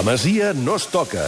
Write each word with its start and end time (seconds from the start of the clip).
La 0.00 0.12
Masia 0.12 0.54
no 0.54 0.76
es 0.76 0.86
toca. 0.88 1.26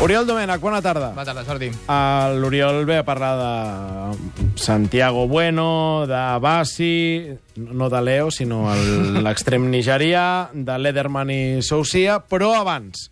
Oriol 0.00 0.24
Domènech, 0.24 0.62
bona 0.64 0.78
tarda. 0.80 1.10
Bona 1.12 1.26
tarda, 1.28 1.42
Jordi. 1.44 1.66
Uh, 1.84 2.38
L'Oriol 2.40 2.86
ve 2.88 2.96
a 2.96 3.04
parlar 3.04 3.34
de 3.36 4.46
Santiago 4.56 5.26
Bueno, 5.28 6.06
de 6.08 6.22
Bassi, 6.40 7.36
no 7.56 7.90
de 7.92 8.00
Leo, 8.00 8.30
sinó 8.30 8.62
l'extrem 9.26 9.68
nigerià, 9.68 10.48
de 10.54 10.78
Lederman 10.80 11.34
i 11.34 11.60
Soucia, 11.60 12.16
però 12.24 12.54
abans. 12.62 13.10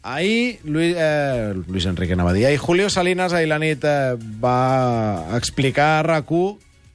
Ahir, 0.00 0.62
Luis, 0.64 0.96
eh, 0.96 1.52
Luis 1.68 1.84
Enrique 1.84 2.16
anava 2.16 2.32
a 2.32 2.38
dir, 2.38 2.46
ahir 2.46 2.64
Julio 2.64 2.88
Salinas 2.88 3.36
ahir 3.36 3.52
la 3.52 3.60
nit 3.60 3.84
eh, 3.84 4.16
va 4.40 5.36
explicar 5.36 5.98
a 5.98 6.02
rac 6.14 6.32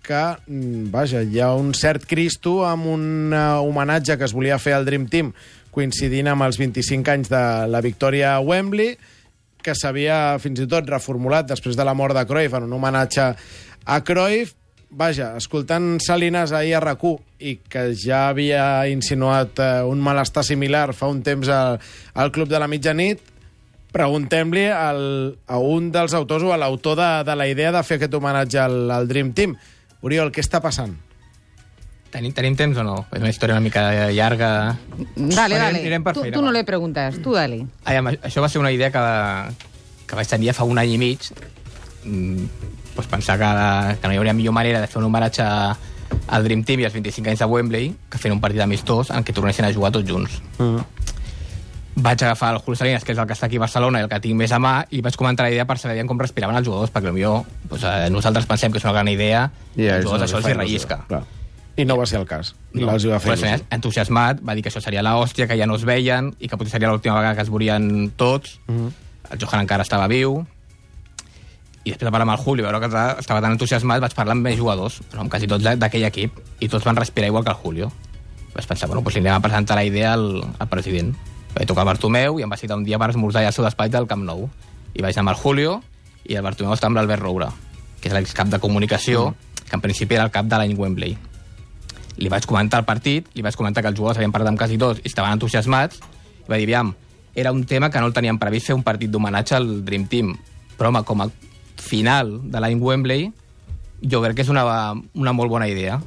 que, 0.08 0.24
mm, 0.48 0.90
vaja, 0.90 1.22
hi 1.22 1.40
ha 1.44 1.54
un 1.54 1.76
cert 1.76 2.08
Cristo 2.10 2.66
amb 2.66 2.90
un 2.90 3.06
eh, 3.36 3.46
homenatge 3.62 4.18
que 4.18 4.26
es 4.26 4.34
volia 4.34 4.58
fer 4.58 4.74
al 4.74 4.88
Dream 4.88 5.06
Team 5.12 5.34
coincidint 5.78 6.32
amb 6.32 6.48
els 6.48 6.58
25 6.58 7.14
anys 7.14 7.30
de 7.30 7.44
la 7.70 7.84
victòria 7.86 8.34
a 8.34 8.42
Wembley, 8.42 8.96
que 9.62 9.76
s'havia 9.78 10.38
fins 10.42 10.64
i 10.64 10.70
tot 10.70 10.90
reformulat 10.90 11.50
després 11.50 11.78
de 11.78 11.86
la 11.86 11.94
mort 11.98 12.18
de 12.18 12.26
Cruyff 12.26 12.56
en 12.58 12.66
un 12.66 12.74
homenatge 12.80 13.28
a 13.86 14.00
Cruyff. 14.08 14.56
Vaja, 14.90 15.34
escoltant 15.36 15.98
Salinas 16.00 16.54
ahir 16.56 16.78
a 16.78 16.80
rac 16.80 17.02
i 17.44 17.58
que 17.70 17.90
ja 17.94 18.30
havia 18.30 18.88
insinuat 18.88 19.60
eh, 19.60 19.84
un 19.84 20.00
malestar 20.00 20.46
similar 20.48 20.94
fa 20.96 21.10
un 21.12 21.20
temps 21.22 21.50
al, 21.52 21.76
al 22.16 22.32
Club 22.32 22.48
de 22.48 22.60
la 22.60 22.70
Mitjanit, 22.72 23.20
preguntem-li 23.92 24.70
a 24.72 25.60
un 25.60 25.92
dels 25.92 26.16
autors 26.16 26.44
o 26.48 26.54
a 26.54 26.58
l'autor 26.58 26.96
de, 26.96 27.12
de 27.28 27.36
la 27.36 27.50
idea 27.52 27.74
de 27.76 27.84
fer 27.84 28.00
aquest 28.00 28.16
homenatge 28.16 28.64
al, 28.64 28.80
al 28.92 29.12
Dream 29.12 29.34
Team. 29.36 29.58
Oriol, 30.02 30.32
què 30.32 30.40
està 30.46 30.64
passant? 30.64 30.96
Tenim, 32.12 32.32
tenim 32.32 32.56
temps 32.56 32.78
o 32.80 32.84
no? 32.88 33.02
És 33.12 33.20
una 33.20 33.30
història 33.30 33.58
una 33.58 33.64
mica 33.66 33.82
llarga. 34.16 34.78
Dale, 35.16 35.18
Anirem- 35.18 35.60
dale. 35.60 35.80
anirem 35.82 36.04
per 36.06 36.14
Tú, 36.16 36.22
feina, 36.22 36.38
tú 36.38 36.42
no 36.46 36.52
le 36.52 36.64
preguntas, 36.64 37.20
tú 37.22 37.34
dale. 37.34 37.66
Aviam, 37.84 38.08
això 38.08 38.42
va 38.42 38.50
ser 38.50 38.62
una 38.62 38.72
idea 38.72 38.92
que, 38.92 39.04
que 40.08 40.16
vaig 40.16 40.28
tenir 40.28 40.54
fa 40.54 40.64
un 40.64 40.80
any 40.80 40.96
i 40.96 40.98
mig. 40.98 41.28
Mm, 42.06 42.48
doncs 42.96 43.08
pensar 43.12 43.38
que, 43.38 44.00
que 44.02 44.08
no 44.08 44.14
hi 44.14 44.18
hauria 44.18 44.34
millor 44.34 44.54
manera 44.54 44.82
de 44.82 44.88
fer 44.88 45.00
un 45.02 45.10
homenatge 45.10 45.44
al 46.28 46.44
Dream 46.44 46.64
Team 46.64 46.80
i 46.82 46.86
als 46.88 46.94
25 46.96 47.30
anys 47.30 47.40
de 47.44 47.46
Wembley 47.46 47.94
que 48.10 48.18
fent 48.18 48.34
un 48.34 48.42
partit 48.42 48.62
amistós 48.64 49.12
en 49.12 49.26
què 49.28 49.36
tornessin 49.36 49.68
a 49.68 49.74
jugar 49.74 49.92
tots 49.92 50.08
junts. 50.08 50.40
Mm. 50.58 50.82
Vaig 51.98 52.22
agafar 52.24 52.54
el 52.54 52.60
Julio 52.62 52.78
Salinas, 52.78 53.04
que 53.04 53.12
és 53.12 53.18
el 53.18 53.26
que 53.26 53.34
està 53.34 53.48
aquí 53.48 53.58
a 53.58 53.64
Barcelona 53.64 54.00
i 54.00 54.06
el 54.06 54.10
que 54.10 54.20
tinc 54.22 54.38
més 54.38 54.52
a 54.54 54.60
mà, 54.62 54.84
i 54.94 55.02
vaig 55.02 55.16
comentar 55.18 55.48
la 55.48 55.52
idea 55.52 55.66
per 55.66 55.80
saber 55.82 56.06
com 56.06 56.20
respiraven 56.22 56.56
els 56.60 56.68
jugadors, 56.68 56.94
perquè 56.94 57.10
potser 57.10 57.34
doncs, 57.68 57.84
eh, 57.90 58.10
nosaltres 58.14 58.46
pensem 58.46 58.72
que 58.72 58.78
és 58.78 58.86
una 58.86 58.94
gran 58.94 59.08
idea 59.10 59.50
i 59.76 59.88
als 59.90 60.06
jugadors 60.06 60.30
això 60.30 60.38
els 60.38 60.48
hi 60.48 60.54
rellisca. 60.54 61.00
Clar. 61.10 61.24
I 61.78 61.86
no 61.86 61.96
va 61.96 62.08
ser 62.10 62.18
el 62.18 62.26
cas. 62.26 62.56
No, 62.74 62.90
els 62.90 63.06
va 63.06 63.20
fer 63.22 63.36
il·lusió. 63.36 63.62
entusiasmat, 63.76 64.40
va 64.42 64.56
dir 64.58 64.64
que 64.66 64.72
això 64.72 64.82
seria 64.82 65.04
l'hòstia, 65.06 65.46
que 65.46 65.58
ja 65.60 65.68
no 65.70 65.76
es 65.78 65.84
veien 65.86 66.32
i 66.42 66.50
que 66.50 66.58
potser 66.58 66.74
seria 66.74 66.90
l'última 66.90 67.20
vegada 67.20 67.36
que 67.38 67.44
es 67.46 67.52
veurien 67.54 68.12
tots. 68.18 68.60
Mhm. 68.66 68.88
El 69.30 69.38
Johan 69.38 69.62
encara 69.62 69.84
estava 69.84 70.08
viu. 70.08 70.40
I 71.84 71.92
després 71.92 72.08
de 72.08 72.12
parlar 72.12 72.28
amb 72.28 72.32
el 72.32 72.44
Julio, 72.44 72.66
veure 72.66 72.80
que 72.80 72.88
estava 73.22 73.42
tan 73.42 73.52
entusiasmat, 73.52 74.02
vaig 74.02 74.16
parlar 74.16 74.34
amb 74.34 74.44
més 74.44 74.58
jugadors, 74.58 75.02
però 75.12 75.22
amb 75.22 75.30
quasi 75.30 75.48
tots 75.48 75.64
d'aquell 75.64 76.04
equip, 76.04 76.32
i 76.60 76.68
tots 76.68 76.84
van 76.84 76.96
respirar 76.96 77.28
igual 77.28 77.44
que 77.44 77.52
el 77.52 77.58
Julio. 77.58 77.92
Vaig 78.56 78.66
pensar, 78.66 78.90
bueno, 78.90 79.04
doncs 79.04 79.16
li 79.16 79.22
anem 79.22 79.36
a 79.36 79.40
presentar 79.40 79.76
la 79.76 79.86
idea 79.86 80.14
al, 80.14 80.44
al 80.58 80.68
president. 80.68 81.16
Vaig 81.54 81.68
tocar 81.68 81.84
el 81.84 81.94
Bartomeu 81.94 82.40
i 82.40 82.44
em 82.44 82.50
va 82.50 82.58
citar 82.58 82.76
un 82.76 82.84
dia 82.84 82.98
per 82.98 83.12
esmorzar 83.12 83.46
al 83.46 83.54
seu 83.54 83.64
despatx 83.64 83.92
del 83.92 84.08
Camp 84.08 84.26
Nou. 84.26 84.50
I 84.96 85.02
vaig 85.02 85.14
anar 85.14 85.30
amb 85.30 85.38
el 85.38 85.44
Julio 85.44 85.84
i 86.26 86.36
el 86.36 86.44
Bartomeu 86.44 86.74
està 86.74 86.88
amb 86.88 86.98
l'Albert 86.98 87.22
Roura, 87.22 87.52
que 88.02 88.10
és 88.10 88.14
l'excap 88.14 88.48
de 88.48 88.60
comunicació, 88.60 89.36
que 89.70 89.76
en 89.76 89.82
principi 89.82 90.16
era 90.16 90.26
el 90.26 90.32
cap 90.32 90.46
de 90.46 90.58
l'any 90.58 90.74
Wembley 90.76 91.18
li 92.18 92.30
vaig 92.30 92.46
comentar 92.50 92.82
el 92.82 92.88
partit, 92.88 93.28
li 93.36 93.44
vaig 93.46 93.56
comentar 93.58 93.84
que 93.84 93.92
els 93.92 93.98
jugadors 93.98 94.18
havien 94.20 94.34
parlat 94.34 94.54
amb 94.54 94.60
quasi 94.60 94.78
tots 94.82 95.04
i 95.04 95.10
estaven 95.12 95.38
entusiasmats, 95.38 96.02
i 96.46 96.50
va 96.50 96.58
dir, 96.58 96.68
aviam, 96.70 96.94
era 97.38 97.52
un 97.54 97.66
tema 97.70 97.92
que 97.94 98.02
no 98.02 98.10
el 98.10 98.16
teníem 98.16 98.40
previst 98.42 98.72
fer 98.72 98.76
un 98.78 98.84
partit 98.84 99.12
d'homenatge 99.14 99.56
al 99.58 99.68
Dream 99.86 100.08
Team, 100.10 100.34
però 100.78 100.90
home, 100.90 101.04
com 101.06 101.22
a 101.22 101.30
final 101.78 102.40
de 102.50 102.62
l'any 102.62 102.82
Wembley, 102.82 103.28
jo 104.02 104.22
crec 104.24 104.40
que 104.40 104.46
és 104.46 104.54
una, 104.54 104.66
una 105.14 105.34
molt 105.34 105.54
bona 105.54 105.68
idea. 105.70 106.00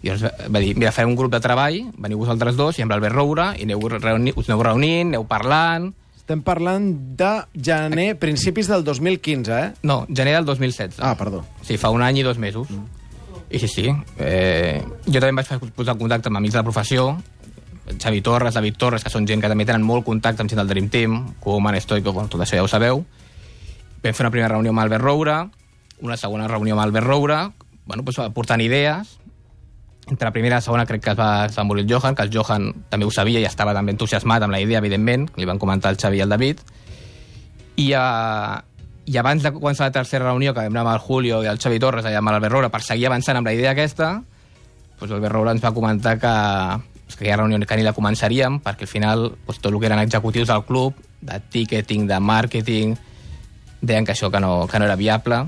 I 0.00 0.08
llavors 0.08 0.48
va 0.48 0.62
dir, 0.62 0.72
mira, 0.80 0.92
farem 0.96 1.12
un 1.12 1.18
grup 1.18 1.32
de 1.34 1.42
treball, 1.44 1.82
veniu 2.00 2.20
vosaltres 2.22 2.56
dos, 2.56 2.78
i 2.78 2.84
amb 2.84 2.94
l'Albert 2.94 3.16
Roura, 3.16 3.50
i 3.60 3.66
aneu 3.68 3.84
reuni, 3.92 4.32
us 4.36 4.48
aneu 4.48 4.64
reunint, 4.64 5.12
aneu 5.12 5.26
parlant... 5.28 5.90
Estem 6.20 6.44
parlant 6.46 6.84
de 7.18 7.30
gener, 7.58 8.12
principis 8.22 8.68
del 8.70 8.84
2015, 8.86 9.50
eh? 9.50 9.70
No, 9.82 10.04
gener 10.06 10.36
del 10.36 10.46
2016. 10.46 11.00
Ah, 11.02 11.16
perdó. 11.18 11.42
Sí, 11.66 11.74
fa 11.80 11.90
un 11.90 12.04
any 12.06 12.20
i 12.22 12.24
dos 12.24 12.38
mesos. 12.38 12.70
Mm. 12.70 12.99
I 13.50 13.58
sí, 13.58 13.68
sí. 13.68 13.90
Eh, 14.18 14.78
jo 15.06 15.18
també 15.18 15.42
vaig 15.42 15.70
posar 15.74 15.96
en 15.96 16.00
contacte 16.00 16.30
amb 16.30 16.38
amics 16.38 16.54
de 16.54 16.60
la 16.60 16.66
professió, 16.66 17.10
Xavi 17.98 18.20
Torres, 18.22 18.54
David 18.54 18.76
Torres, 18.78 19.04
que 19.04 19.10
són 19.10 19.26
gent 19.26 19.42
que 19.42 19.50
també 19.50 19.66
tenen 19.66 19.82
molt 19.86 20.04
contacte 20.06 20.44
amb 20.44 20.50
gent 20.50 20.60
del 20.60 20.70
Dream 20.70 20.88
Team, 20.92 21.16
Koeman, 21.42 21.78
Stoico, 21.80 22.12
bueno, 22.12 22.28
tot 22.30 22.42
això 22.44 22.58
ja 22.58 22.64
ho 22.64 22.70
sabeu. 22.70 23.02
Vam 24.00 24.14
fer 24.14 24.24
una 24.24 24.30
primera 24.30 24.52
reunió 24.52 24.70
amb 24.70 24.84
Albert 24.84 25.02
Roura, 25.02 25.40
una 26.00 26.16
segona 26.16 26.48
reunió 26.48 26.76
amb 26.76 26.84
Albert 26.84 27.06
Roura, 27.06 27.40
bueno, 27.86 28.04
doncs, 28.04 28.20
portant 28.34 28.62
idees. 28.62 29.16
Entre 30.10 30.26
la 30.26 30.32
primera 30.32 30.56
i 30.56 30.58
la 30.58 30.64
segona 30.64 30.86
crec 30.86 31.04
que 31.04 31.12
es 31.12 31.18
va, 31.18 31.46
es 31.46 31.58
va 31.58 31.64
morir 31.64 31.84
el 31.84 31.90
Johan, 31.90 32.14
que 32.14 32.24
el 32.26 32.32
Johan 32.34 32.70
també 32.90 33.06
ho 33.06 33.12
sabia 33.14 33.42
i 33.42 33.46
estava 33.46 33.74
també 33.76 33.92
entusiasmat 33.94 34.42
amb 34.42 34.54
la 34.54 34.62
idea, 34.62 34.78
evidentment, 34.78 35.28
li 35.36 35.46
van 35.46 35.58
comentar 35.58 35.92
el 35.92 36.00
Xavi 36.00 36.18
i 36.18 36.24
el 36.24 36.32
David. 36.32 36.64
I, 37.76 37.92
uh, 37.94 38.58
i 39.10 39.16
abans 39.18 39.42
de 39.42 39.50
començar 39.50 39.88
la 39.88 39.94
tercera 39.94 40.28
reunió, 40.28 40.52
que 40.54 40.62
vam 40.62 40.70
anar 40.76 40.84
amb 40.86 40.92
el 40.94 41.00
Julio 41.02 41.42
i 41.42 41.48
el 41.50 41.58
Xavi 41.58 41.80
Torres, 41.82 42.04
allà 42.06 42.20
amb 42.22 42.30
l'Albert 42.30 42.52
Roura, 42.54 42.68
per 42.70 42.82
seguir 42.86 43.08
avançant 43.10 43.40
amb 43.40 43.48
la 43.50 43.54
idea 43.56 43.72
aquesta, 43.74 44.12
doncs 45.00 45.10
l'Albert 45.10 45.34
Roura 45.34 45.54
ens 45.56 45.64
va 45.64 45.72
comentar 45.74 46.16
que, 46.22 46.30
doncs, 46.30 47.16
que 47.16 47.24
aquella 47.24 47.40
reunió 47.42 47.58
que 47.66 47.76
ni 47.80 47.82
la 47.86 47.94
començaríem, 47.96 48.60
perquè 48.62 48.86
al 48.86 48.92
final 48.92 49.24
doncs, 49.32 49.58
tot 49.58 49.72
el 49.72 49.80
que 49.80 49.88
eren 49.90 49.98
executius 50.04 50.48
del 50.52 50.62
club, 50.68 50.94
de 51.20 51.40
ticketing, 51.50 52.06
de 52.06 52.20
màrqueting, 52.20 52.94
deien 53.80 54.04
que 54.06 54.12
això 54.12 54.30
que 54.30 54.40
no, 54.40 54.66
que 54.70 54.78
no 54.78 54.84
era 54.86 54.96
viable, 54.96 55.42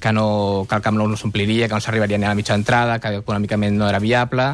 que, 0.00 0.12
no, 0.12 0.66
que 0.68 0.76
el 0.76 0.82
Camp 0.84 0.96
Nou 1.00 1.08
no 1.08 1.16
s'ompliria, 1.16 1.66
que 1.66 1.74
no 1.74 1.80
s'arribaria 1.80 2.18
ni 2.20 2.26
a 2.28 2.34
la 2.34 2.38
mitja 2.38 2.54
entrada, 2.54 2.98
que 3.00 3.16
econòmicament 3.22 3.74
no 3.76 3.88
era 3.88 3.98
viable, 3.98 4.50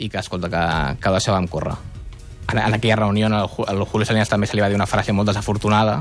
i 0.00 0.08
que, 0.08 0.18
escolta, 0.18 0.48
que, 0.48 0.62
que 0.98 1.08
ho 1.10 1.14
deixàvem 1.14 1.46
córrer. 1.52 1.76
En, 2.50 2.58
en 2.58 2.74
aquella 2.74 2.96
reunió, 2.96 3.28
Ju- 3.28 3.68
al 3.68 3.84
Julio 3.84 4.08
Salinas 4.08 4.32
també 4.32 4.48
se 4.48 4.56
li 4.56 4.64
va 4.64 4.70
dir 4.72 4.78
una 4.80 4.88
frase 4.88 5.12
molt 5.12 5.28
desafortunada, 5.28 6.00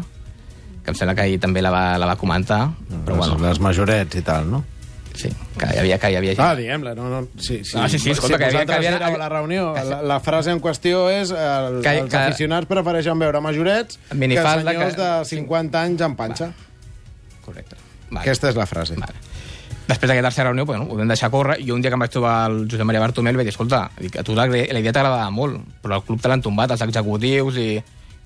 que 0.89 0.95
em 0.95 0.99
sembla 0.99 1.15
que 1.15 1.21
ahir 1.27 1.39
també 1.39 1.61
la 1.61 1.69
va, 1.71 1.85
la 2.01 2.09
va 2.09 2.17
comentar, 2.19 2.65
però 3.05 3.15
les, 3.15 3.29
bueno, 3.29 3.39
les 3.47 3.59
majorets 3.61 4.17
i 4.19 4.25
tal, 4.25 4.49
no? 4.49 4.63
sí, 5.19 5.27
que 5.59 5.67
hi 5.75 5.79
havia, 5.81 5.97
que 5.99 6.09
hi 6.13 6.15
havia 6.15 6.31
gent. 6.31 6.45
Ah, 6.45 6.53
diguem-la, 6.55 6.93
no, 6.95 7.09
no, 7.11 7.17
sí, 7.37 7.57
sí. 7.67 7.75
Ah, 7.75 7.89
sí, 7.91 7.99
sí, 7.99 8.11
escolta, 8.13 8.37
si 8.37 8.39
que 8.39 8.45
havia- 8.45 8.65
que 8.65 8.73
havia- 8.77 9.05
a 9.05 9.17
la 9.19 9.27
reunió, 9.27 9.73
la, 9.75 9.97
la 10.01 10.19
frase 10.23 10.49
en 10.53 10.61
qüestió 10.63 11.09
és 11.11 11.31
el, 11.35 11.81
Que- 11.83 11.97
els 12.05 12.09
que- 12.13 12.17
aficionats 12.21 12.67
prefereixen 12.69 13.19
veure 13.19 13.41
majorets 13.43 13.99
que 14.07 14.15
Minifalda 14.15 14.71
senyors 14.71 14.95
que- 14.95 15.01
de 15.01 15.25
50 15.25 15.81
anys 15.83 16.01
en 16.07 16.15
panxa. 16.15 16.51
Correcte. 17.43 17.75
Vale. 18.09 18.21
Aquesta 18.23 18.49
és 18.49 18.55
la 18.55 18.65
frase. 18.65 18.95
Vale. 18.95 19.13
Després 19.89 20.07
d'aquesta 20.07 20.29
tercera 20.29 20.49
reunió, 20.51 20.65
bueno, 20.69 20.85
ho 20.87 20.95
vam 20.95 21.07
deixar 21.09 21.29
córrer, 21.33 21.59
i 21.59 21.71
un 21.73 21.81
dia 21.81 21.89
que 21.91 21.95
em 21.97 22.03
vaig 22.05 22.11
trobar 22.13 22.35
el 22.51 22.67
Josep 22.69 22.85
Maria 22.85 23.01
Bartomeu, 23.01 23.33
li 23.33 23.41
vaig 23.41 23.47
dir, 23.49 23.55
escolta, 23.57 23.89
dic, 23.99 24.15
a 24.21 24.23
tu 24.23 24.35
la, 24.37 24.45
la 24.47 24.79
idea 24.79 24.93
t'agradava 24.93 25.29
molt, 25.33 25.59
però 25.81 25.97
el 25.97 26.03
club 26.05 26.21
te 26.21 26.29
l'han 26.29 26.41
tombat, 26.45 26.71
els 26.71 26.81
executius, 26.85 27.57
i... 27.57 27.83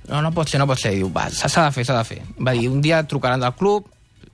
No, 0.09 0.21
no 0.21 0.31
pot 0.35 0.49
ser, 0.49 0.59
no 0.59 0.67
pot 0.67 0.79
ser. 0.79 0.93
I 0.93 0.97
diu, 1.01 1.09
va, 1.13 1.29
s'ha 1.31 1.47
de 1.65 1.71
fer, 1.71 1.85
s'ha 1.87 1.97
de 1.97 2.03
fer. 2.03 2.21
Va 2.43 2.51
dir, 2.51 2.67
un 2.69 2.81
dia 2.81 3.03
trucaran 3.07 3.39
del 3.39 3.53
club, 3.55 3.85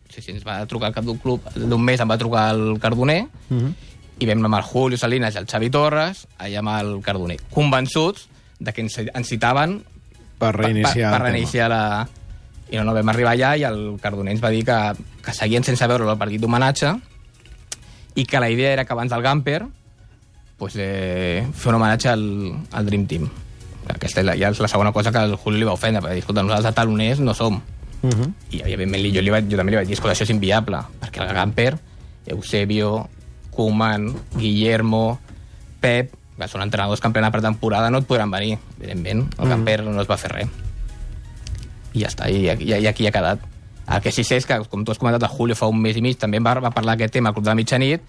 sí, 0.09 0.22
sí, 0.22 0.31
ens 0.31 0.46
va 0.47 0.66
trucar 0.66 0.90
el 0.90 0.96
cap 0.96 1.06
d'un 1.06 1.18
club, 1.22 1.46
d'un 1.56 1.81
mes 1.85 2.00
em 2.02 2.09
va 2.09 2.18
trucar 2.18 2.50
el 2.56 2.80
Cardoner, 2.81 3.28
Mhm. 3.50 3.74
i 4.19 4.25
vam 4.28 4.46
amb 4.46 4.56
el 4.57 4.63
Julio 4.63 4.97
Salinas 4.97 5.35
i 5.35 5.38
el 5.38 5.46
Xavi 5.47 5.69
Torres, 5.69 6.25
allà 6.40 6.59
amb 6.59 6.69
el 6.80 7.02
Cardoner, 7.02 7.38
convençuts 7.53 8.28
de 8.59 8.74
que 8.74 8.81
ens, 8.81 8.97
ens 8.97 9.28
citaven 9.28 9.84
Per 10.40 10.52
reiniciar. 10.56 10.94
per, 10.96 11.03
el 11.06 11.12
per 11.12 11.22
reiniciar 11.31 11.69
la... 11.69 12.07
I 12.72 12.78
no, 12.78 12.84
no, 12.84 12.94
vam 12.94 13.09
arribar 13.09 13.31
allà 13.34 13.56
i 13.57 13.63
el 13.63 13.97
Cardoner 14.01 14.34
ens 14.36 14.44
va 14.44 14.50
dir 14.53 14.63
que, 14.66 14.75
que 15.25 15.34
seguien 15.34 15.63
sense 15.63 15.88
veure 15.88 16.06
el 16.06 16.18
partit 16.19 16.41
d'homenatge 16.41 16.91
i 18.16 18.25
que 18.25 18.40
la 18.40 18.50
idea 18.50 18.74
era 18.74 18.86
que 18.86 18.94
abans 18.94 19.09
del 19.09 19.22
Gamper 19.24 19.63
pues, 20.57 20.74
eh, 20.77 21.48
fer 21.54 21.69
un 21.69 21.75
homenatge 21.75 22.10
al, 22.10 22.25
al 22.72 22.86
Dream 22.86 23.06
Team. 23.07 23.30
Aquesta 23.89 24.21
és 24.21 24.25
la, 24.27 24.36
ja 24.38 24.50
és 24.53 24.59
la 24.62 24.68
segona 24.71 24.91
cosa 24.94 25.12
que 25.12 25.18
el 25.25 25.36
Julio 25.36 25.59
li 25.59 25.65
va 25.68 25.74
ofendre, 25.74 26.01
perquè 26.01 26.21
escolta, 26.21 26.44
nosaltres 26.44 26.69
de 26.71 26.75
taloners 26.77 27.19
no 27.19 27.33
som. 27.33 27.59
tema. 27.59 28.09
Mhm. 28.15 28.33
I, 28.51 28.62
evidentment, 28.62 29.03
jo, 29.15 29.21
li 29.21 29.30
vaig, 29.33 29.50
jo 29.51 29.57
també 29.57 29.71
li 29.74 29.77
vaig 29.81 29.88
dir, 29.88 29.94
escolta, 29.97 30.13
això 30.15 30.24
és 30.24 30.30
inviable, 30.31 30.77
perquè 31.01 31.25
el 31.25 31.33
Gamper, 31.36 31.77
Eusebio, 32.27 33.09
Koeman, 33.51 34.13
Guillermo, 34.38 35.19
Pep, 35.81 36.13
que 36.39 36.47
són 36.47 36.62
entrenadors 36.63 37.01
que 37.01 37.07
en 37.07 37.13
plena 37.13 37.31
pretemporada 37.31 37.89
no 37.91 38.00
et 38.00 38.07
podran 38.07 38.31
venir, 38.31 38.57
evidentment. 38.77 39.25
El 39.38 39.45
Mm. 39.45 39.50
Gamper 39.50 39.83
no 39.83 40.01
es 40.01 40.07
va 40.07 40.15
fer 40.18 40.31
res. 40.31 40.47
I 41.94 42.00
ja 42.03 42.07
està, 42.07 42.30
i, 42.30 42.45
i, 42.47 42.71
i 42.80 42.88
aquí 42.88 43.07
ha 43.07 43.12
quedat. 43.12 43.39
El 43.89 44.01
que 44.01 44.12
sí 44.13 44.24
sé 44.24 44.38
és 44.38 44.45
que, 44.45 44.59
com 44.69 44.86
tu 44.86 44.91
has 44.94 45.00
comentat, 45.01 45.24
el 45.24 45.30
Julio 45.36 45.56
fa 45.56 45.68
un 45.68 45.81
mes 45.81 45.97
i 45.97 46.01
mig 46.01 46.18
també 46.21 46.39
va, 46.39 46.53
va 46.62 46.71
parlar 46.71 46.95
d'aquest 46.95 47.13
tema 47.18 47.30
al 47.30 47.33
Club 47.36 47.45
de 47.47 47.50
la 47.51 47.56
Mitjanit 47.57 48.01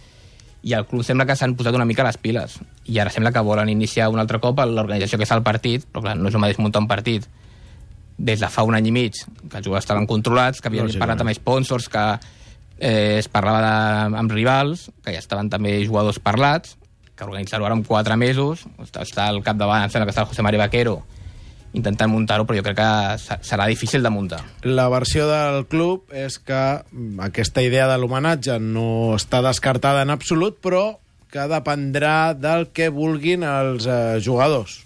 i 0.63 0.75
el 0.77 0.87
club 0.87 1.05
sembla 1.07 1.25
que 1.27 1.37
s'han 1.37 1.55
posat 1.57 1.77
una 1.77 1.87
mica 1.89 2.05
les 2.05 2.19
piles 2.21 2.59
i 2.85 2.99
ara 3.01 3.13
sembla 3.13 3.33
que 3.33 3.43
volen 3.45 3.71
iniciar 3.73 4.11
un 4.13 4.21
altre 4.21 4.41
cop 4.41 4.61
l'organització 4.61 5.19
que 5.19 5.25
és 5.25 5.33
el 5.33 5.45
partit, 5.47 5.87
però 5.89 6.05
clar, 6.05 6.17
no 6.19 6.29
és 6.29 6.37
el 6.37 6.43
mateix 6.43 6.61
muntar 6.61 6.83
un 6.85 6.89
partit 6.91 7.29
des 8.21 8.41
de 8.41 8.49
fa 8.53 8.67
un 8.69 8.77
any 8.77 8.91
i 8.91 8.93
mig, 8.93 9.17
que 9.17 9.57
els 9.57 9.65
jugadors 9.65 9.87
estaven 9.87 10.07
controlats, 10.07 10.61
que 10.61 10.69
havien 10.69 10.85
Lògicament. 10.85 11.01
parlat 11.01 11.23
amb 11.25 11.33
sponsors, 11.39 11.89
que 11.89 12.03
eh, 12.79 13.17
es 13.19 13.29
parlava 13.33 13.63
de, 13.65 14.19
amb 14.21 14.33
rivals, 14.33 14.91
que 15.05 15.15
ja 15.15 15.23
estaven 15.23 15.49
també 15.49 15.79
jugadors 15.87 16.21
parlats, 16.21 16.77
que 17.17 17.25
organitzar-ho 17.25 17.65
ara 17.65 17.77
en 17.79 17.85
quatre 17.85 18.17
mesos, 18.21 18.67
està, 18.85 19.07
està 19.07 19.29
al 19.29 19.41
capdavant, 19.45 19.87
em 19.87 19.93
sembla 19.93 20.09
que 20.09 20.13
està 20.13 20.27
el 20.27 20.29
José 20.35 20.45
María 20.45 20.61
Vaquero, 20.61 20.99
intentant 21.73 22.11
muntar-ho, 22.11 22.45
però 22.47 22.59
jo 22.59 22.65
crec 22.67 22.77
que 22.81 23.19
se- 23.23 23.39
serà 23.47 23.67
difícil 23.71 24.03
de 24.03 24.11
muntar. 24.11 24.41
La 24.67 24.89
versió 24.91 25.29
del 25.31 25.67
club 25.71 26.11
és 26.13 26.39
que 26.39 26.83
mm, 26.91 27.21
aquesta 27.29 27.63
idea 27.63 27.87
de 27.87 27.99
l'homenatge 27.99 28.59
no 28.59 29.15
està 29.15 29.43
descartada 29.47 30.03
en 30.03 30.11
absolut, 30.11 30.59
però 30.61 30.99
que 31.31 31.45
dependrà 31.47 32.35
del 32.35 32.69
que 32.75 32.89
vulguin 32.91 33.45
els 33.47 33.87
eh, 33.87 34.19
jugadors. 34.25 34.81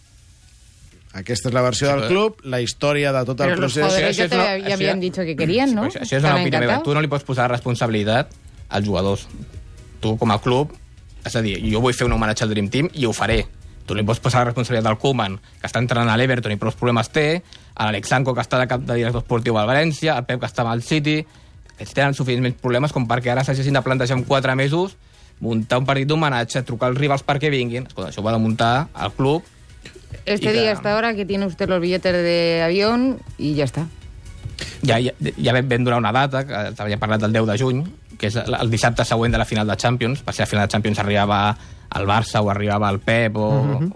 Aquesta 1.15 1.49
és 1.49 1.55
la 1.55 1.63
versió 1.63 1.87
Sí, 1.87 1.93
del 1.93 2.03
però- 2.03 2.09
club, 2.11 2.41
la 2.51 2.61
història 2.61 3.13
de 3.15 3.25
tot 3.25 3.41
el 3.41 3.55
procés... 3.57 3.93
ya, 3.97 4.09
és 4.11 4.17
te, 4.19 4.27
una- 4.35 4.57
ya 4.59 4.67
això- 4.67 4.73
habían 4.75 5.01
dicho 5.01 5.23
que 5.23 5.37
querían, 5.37 5.75
¿no? 5.75 5.85
Això, 5.87 6.01
això 6.03 6.17
és 6.19 6.25
una 6.25 6.41
opinió 6.43 6.59
meva. 6.61 6.83
Tu 6.83 6.93
no 6.95 7.01
li 7.01 7.09
pots 7.09 7.25
posar 7.25 7.49
responsabilitat 7.53 8.33
als 8.69 8.85
jugadors. 8.87 9.29
Tu, 10.03 10.17
com 10.19 10.31
a 10.35 10.41
club, 10.43 10.73
és 11.25 11.37
a 11.37 11.41
dir, 11.41 11.61
jo 11.71 11.81
vull 11.81 11.95
fer 11.95 12.05
un 12.09 12.13
homenatge 12.19 12.45
al 12.45 12.51
Dream 12.51 12.69
Team 12.69 12.89
i 12.93 13.07
ho 13.07 13.13
faré. 13.15 13.45
Tu 13.87 13.95
li 13.95 14.03
pots 14.03 14.21
posar 14.21 14.41
la 14.41 14.45
responsabilitat 14.51 14.89
al 14.91 14.99
Koeman, 14.99 15.39
que 15.61 15.67
està 15.69 15.79
entrenant 15.83 16.09
a 16.09 16.17
l'Everton 16.17 16.53
i 16.53 16.57
prou 16.57 16.73
problemes 16.73 17.11
té, 17.13 17.43
a 17.75 17.85
l'Alexanco, 17.87 18.33
que 18.35 18.41
està 18.41 18.59
de 18.59 18.67
cap 18.67 18.81
de 18.81 18.95
director 18.97 19.21
esportiu 19.23 19.59
al 19.59 19.67
València, 19.69 20.15
al 20.17 20.25
Pep, 20.25 20.41
que 20.41 20.47
està 20.47 20.63
amb 20.67 20.73
el 20.75 20.83
City... 20.83 21.25
Ells 21.77 21.91
tenen 21.91 22.15
suficients 22.15 22.55
problemes 22.63 22.93
com 22.95 23.03
perquè 23.11 23.33
ara 23.33 23.43
s'hagin 23.43 23.75
de 23.75 23.81
plantejar 23.83 24.15
en 24.17 24.23
quatre 24.23 24.55
mesos 24.55 24.93
muntar 25.43 25.81
un 25.81 25.85
partit 25.89 26.07
d'homenatge, 26.07 26.63
trucar 26.63 26.93
als 26.93 27.01
rivals 27.01 27.25
perquè 27.27 27.51
vinguin. 27.51 27.89
Escolta, 27.89 28.13
això 28.13 28.23
ho 28.23 28.29
ha 28.29 28.33
de 28.33 28.39
muntar 28.39 28.87
el 28.95 29.11
club 29.11 29.43
Este 30.25 30.47
Y 30.51 30.53
que- 30.53 30.61
día, 30.61 30.71
hasta 30.73 30.95
ahora, 30.95 31.15
que 31.17 31.27
tiene 31.27 31.45
usted 31.47 31.69
los 31.69 31.81
billetes 31.81 32.13
de 32.13 32.63
avión 32.65 33.19
y 33.37 33.55
ya 33.55 33.65
está. 33.65 33.89
ja, 34.87 35.01
ja, 35.03 35.11
ja 35.43 35.53
vam 35.53 35.69
donar 35.85 35.99
una 35.99 36.13
data, 36.13 36.47
que 36.47 36.73
t'havia 36.77 36.97
parlat 36.99 37.21
del 37.21 37.33
10 37.33 37.47
de 37.51 37.59
juny, 37.59 37.83
que 38.19 38.29
és 38.29 38.37
el 38.37 38.71
dissabte 38.71 39.05
següent 39.05 39.33
de 39.33 39.39
la 39.39 39.45
final 39.45 39.67
de 39.67 39.77
Champions, 39.77 40.23
per 40.23 40.33
si 40.33 40.43
la 40.43 40.47
final 40.47 40.69
de 40.69 40.73
Champions 40.73 40.99
arribava 41.01 41.57
al 41.95 42.07
Barça 42.07 42.43
o 42.43 42.51
arribava 42.51 42.89
al 42.89 43.01
Pep 43.01 43.37
o... 43.37 43.49
Uh 43.49 43.81
-huh. 43.81 43.93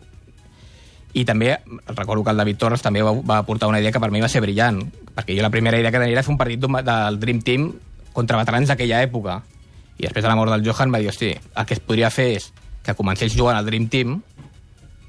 I 1.15 1.25
també, 1.25 1.59
recordo 1.89 2.23
que 2.23 2.31
el 2.31 2.37
David 2.37 2.57
Torres 2.59 2.83
també 2.83 3.03
va, 3.03 3.13
va 3.13 3.39
aportar 3.39 3.69
una 3.69 3.81
idea 3.81 3.91
que 3.91 3.99
per 4.01 4.11
mi 4.11 4.21
va 4.21 4.29
ser 4.29 4.41
brillant, 4.43 4.83
perquè 5.17 5.35
jo 5.35 5.43
la 5.43 5.51
primera 5.51 5.79
idea 5.79 5.91
que 5.91 5.99
tenia 5.99 6.13
era 6.13 6.23
fer 6.23 6.31
un 6.33 6.39
partit 6.39 6.61
d'un- 6.61 6.85
del 6.85 7.19
Dream 7.19 7.41
Team 7.43 7.73
contra 8.13 8.37
veterans 8.37 8.69
d'aquella 8.69 9.03
època. 9.03 9.43
I 9.99 10.03
després 10.03 10.23
de 10.23 10.29
la 10.29 10.37
mort 10.37 10.53
del 10.53 10.63
Johan 10.65 10.93
va 10.95 10.99
dir, 10.99 11.09
hosti, 11.09 11.33
el 11.57 11.67
que 11.67 11.75
es 11.75 11.81
podria 11.81 12.11
fer 12.11 12.37
és 12.37 12.53
que 12.85 12.95
comencés 12.95 13.35
jugant 13.35 13.57
al 13.57 13.65
Dream 13.67 13.89
Team 13.89 14.23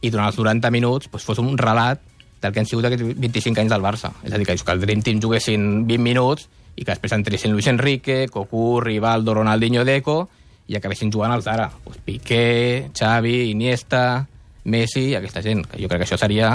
i 0.02 0.10
durant 0.10 0.28
els 0.28 0.38
90 0.38 0.72
minuts 0.72 1.10
doncs, 1.12 1.26
fos 1.26 1.38
un 1.38 1.58
relat 1.58 2.00
del 2.42 2.54
que 2.54 2.60
han 2.60 2.66
sigut 2.66 2.86
aquests 2.86 3.04
25 3.20 3.60
anys 3.60 3.70
del 3.70 3.82
Barça. 3.82 4.12
És 4.24 4.34
a 4.34 4.38
dir, 4.38 4.48
que 4.48 4.56
que 4.56 4.72
el 4.72 4.80
Dream 4.82 5.02
Team 5.02 5.22
juguessin 5.22 5.86
20 5.86 6.02
minuts 6.02 6.48
i 6.76 6.86
que 6.86 6.92
després 6.92 7.12
entressin 7.12 7.52
Luis 7.52 7.68
Enrique, 7.68 8.30
Cocu, 8.30 8.80
Rivaldo, 8.80 9.34
Ronaldinho, 9.34 9.84
Deco 9.84 10.30
i 10.70 10.78
acabessin 10.78 11.12
jugant 11.12 11.34
els 11.34 11.48
d'ara. 11.50 11.68
Pues 11.84 11.98
Piqué, 12.06 12.90
Xavi, 12.94 13.50
Iniesta, 13.50 14.28
Messi, 14.70 15.16
aquesta 15.18 15.42
gent. 15.42 15.66
Que 15.68 15.82
jo 15.82 15.90
crec 15.90 16.04
que 16.04 16.08
això 16.08 16.20
seria 16.22 16.54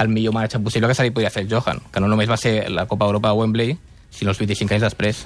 el 0.00 0.08
millor 0.08 0.32
homenatge 0.32 0.60
possible 0.62 0.88
que 0.88 0.96
se 0.96 1.04
li 1.04 1.12
podia 1.12 1.32
fer 1.34 1.44
al 1.44 1.50
Johan, 1.50 1.82
que 1.92 2.00
no 2.00 2.08
només 2.08 2.30
va 2.30 2.38
ser 2.40 2.70
la 2.70 2.86
Copa 2.88 3.10
Europa 3.10 3.32
de 3.32 3.40
Wembley, 3.40 3.74
sinó 4.14 4.32
els 4.32 4.40
25 4.40 4.76
anys 4.76 4.86
després. 4.86 5.24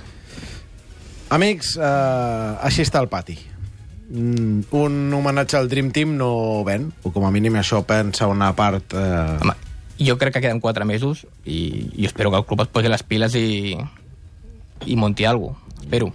Amics, 1.34 1.76
eh, 1.76 2.64
així 2.64 2.82
està 2.82 3.02
el 3.04 3.10
pati. 3.12 3.36
Mm, 4.08 4.66
un 4.76 5.14
homenatge 5.14 5.56
al 5.60 5.68
Dream 5.68 5.92
Team 5.92 6.16
no 6.16 6.64
ven, 6.66 6.90
o 7.04 7.12
com 7.12 7.28
a 7.28 7.30
mínim 7.34 7.54
això 7.60 7.84
pensa 7.86 8.26
una 8.26 8.50
part... 8.56 8.96
Eh... 8.96 9.38
Home, 9.44 9.54
jo 10.00 10.18
crec 10.18 10.34
que 10.34 10.42
queden 10.42 10.60
4 10.60 10.84
mesos 10.84 11.26
i, 11.44 11.90
i 11.94 12.08
espero 12.08 12.32
que 12.32 12.42
el 12.42 12.48
club 12.48 12.64
es 12.64 12.72
posi 12.72 12.90
les 12.90 13.04
piles 13.06 13.36
i, 13.38 13.76
i 14.86 14.96
monti 14.96 15.24
alguna 15.24 15.54
cosa. 15.54 15.82
Espero. 15.84 16.12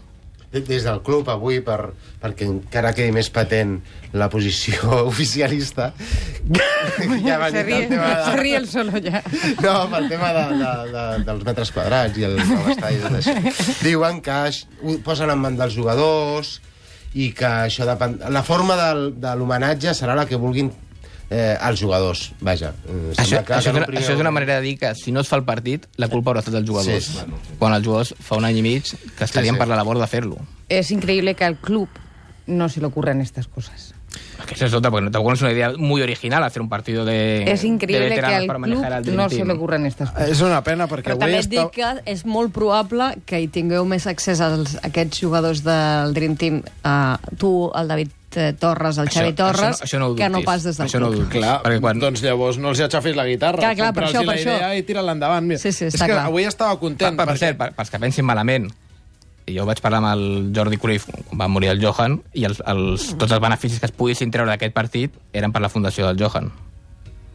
Des 0.50 0.82
del 0.82 1.04
club 1.06 1.28
avui, 1.30 1.60
per, 1.62 1.92
perquè 2.18 2.48
encara 2.50 2.90
quedi 2.98 3.14
més 3.14 3.28
patent 3.30 3.76
la 4.18 4.32
posició 4.34 4.96
oficialista, 5.12 5.92
ja 7.22 7.38
va 7.38 7.52
Se 7.54 7.62
ríe, 7.68 7.84
se 7.86 8.34
ríe 8.40 8.58
el 8.58 8.66
solo 8.70 8.98
ya. 8.98 9.22
No, 9.62 9.76
pel 9.92 10.10
tema 10.10 10.32
de, 10.34 10.46
de, 10.58 10.72
de, 10.96 11.06
dels 11.28 11.46
metres 11.46 11.74
quadrats 11.76 12.18
i 12.18 12.26
el 12.26 12.40
nou 12.42 12.72
estadi 12.74 12.98
i 12.98 13.04
tot 13.06 13.20
això. 13.20 13.38
Diuen 13.86 14.24
que 14.26 14.42
ho 14.82 14.98
posen 15.06 15.30
en 15.30 15.46
mans 15.46 15.62
dels 15.62 15.78
jugadors 15.78 16.58
i 17.14 17.30
que 17.38 17.50
això 17.70 17.86
depèn... 17.90 18.18
La 18.34 18.42
forma 18.46 18.78
del, 18.80 19.12
de 19.22 19.36
l'homenatge 19.38 19.94
serà 19.98 20.18
la 20.18 20.26
que 20.30 20.42
vulguin 20.42 20.74
eh, 21.30 21.56
els 21.62 21.80
jugadors, 21.80 22.32
vaja. 22.42 22.74
Eh, 22.88 23.14
Això, 23.18 23.44
clar 23.46 23.60
això, 23.60 23.72
que 23.72 23.76
és 23.76 23.76
una, 23.76 23.86
un 23.86 23.92
primer 23.92 24.04
això 24.04 24.16
és 24.16 24.24
una 24.26 24.32
manera 24.32 24.58
de 24.60 24.68
dir 24.68 24.78
que 24.82 24.94
si 24.98 25.12
no 25.12 25.22
es 25.22 25.30
fa 25.30 25.38
el 25.38 25.46
partit, 25.48 25.86
la 25.98 26.10
culpa 26.10 26.32
haurà 26.32 26.44
estat 26.44 26.58
dels 26.58 26.68
jugadors. 26.68 27.06
Sí, 27.06 27.20
bueno, 27.20 27.40
Quan 27.60 27.78
els 27.78 27.86
jugadors 27.86 28.16
fa 28.20 28.40
un 28.40 28.50
any 28.50 28.60
i 28.60 28.66
mig 28.66 28.90
que 29.18 29.24
estarien 29.28 29.56
sí. 29.56 29.60
per 29.62 29.70
la 29.70 29.78
labor 29.80 30.00
de 30.02 30.08
fer-lo. 30.08 30.42
Es 30.70 30.92
increíble 30.92 31.36
que 31.36 31.46
al 31.46 31.58
club 31.58 31.90
no 32.48 32.70
se 32.70 32.80
le 32.82 32.88
ocurran 32.88 33.22
estas 33.22 33.48
cosas. 33.48 33.94
Es 34.40 34.46
que 34.46 34.54
eso 34.56 34.66
es 34.66 34.74
otra, 34.74 34.90
porque 34.90 35.12
tampoco 35.12 35.34
es 35.34 35.42
una 35.42 35.52
idea 35.52 35.72
muy 35.78 36.02
original 36.02 36.44
hacer 36.44 36.62
un 36.62 36.70
partido 36.70 37.06
de, 37.06 37.44
Es 37.44 37.62
de 37.62 37.68
increíble 37.68 38.16
que 38.16 38.22
al 38.26 38.48
club 38.48 38.84
al 38.84 39.16
no 39.16 39.30
se 39.30 39.44
ocurran 39.44 39.86
estas 39.86 40.12
cosas. 40.12 40.30
És 40.30 40.42
una 40.42 40.64
pena 40.64 40.88
perquè 40.88 41.14
Però 41.14 41.20
avui 41.20 41.28
també 41.28 41.42
et 41.44 41.46
està... 41.46 41.66
dic 41.68 41.76
que 41.76 42.12
és 42.12 42.26
molt 42.26 42.54
probable 42.56 43.12
que 43.30 43.42
hi 43.44 43.50
tingueu 43.54 43.86
més 43.86 44.08
accés 44.10 44.42
als 44.42 44.80
aquests 44.82 45.22
jugadors 45.22 45.62
del 45.68 46.16
Dream 46.18 46.38
Team, 46.40 46.64
a 46.84 47.20
tu, 47.38 47.70
el 47.76 47.92
David 47.92 48.16
Torres, 48.60 48.98
el 49.02 49.10
Xavi 49.10 49.34
Torres, 49.34 49.80
això, 49.82 49.86
això 49.88 50.00
no 50.00 50.12
que 50.16 50.30
no 50.30 50.42
pas 50.46 50.64
des 50.64 50.78
del 50.78 50.86
això 50.88 51.00
no 51.02 51.10
club. 51.10 51.30
Clar, 51.34 51.56
perquè 51.64 51.80
quan... 51.82 52.00
doncs 52.00 52.22
llavors 52.22 52.60
no 52.62 52.70
els 52.70 52.80
aixafis 52.86 53.16
la 53.18 53.26
guitarra. 53.26 53.58
Clar, 53.64 53.76
clar, 53.76 53.94
per 53.94 54.04
això, 54.06 54.22
la 54.22 54.34
per 54.34 54.38
això. 54.38 54.54
idea 54.60 54.76
I 54.78 54.84
tira-la 54.84 55.16
endavant. 55.18 55.48
Mira, 55.50 55.60
Sí, 55.60 55.72
sí, 55.72 55.86
és 55.90 55.98
que 55.98 56.06
clar. 56.12 56.26
avui 56.28 56.44
estava 56.46 56.76
Per, 56.76 56.80
content. 56.84 57.18
per, 57.18 57.26
per 57.26 57.38
cert, 57.42 57.58
per, 57.58 57.72
pels 57.74 57.90
que 57.90 58.00
pensin 58.00 58.26
malament, 58.30 58.70
jo 59.50 59.66
vaig 59.66 59.82
parlar 59.82 60.04
amb 60.04 60.12
el 60.14 60.52
Jordi 60.54 60.78
Cruyff 60.78 61.08
quan 61.10 61.40
va 61.42 61.48
morir 61.50 61.72
el 61.74 61.82
Johan 61.82 62.20
i 62.38 62.46
els, 62.46 62.62
els, 62.70 63.16
tots 63.18 63.32
els 63.34 63.42
beneficis 63.42 63.80
que 63.82 63.88
es 63.90 63.96
poguessin 63.98 64.30
treure 64.30 64.52
d'aquest 64.52 64.76
partit 64.76 65.16
eren 65.34 65.52
per 65.52 65.62
la 65.66 65.70
fundació 65.74 66.06
del 66.06 66.20
Johan. 66.22 66.52